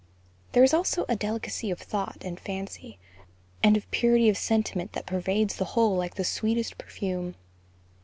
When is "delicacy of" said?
1.15-1.77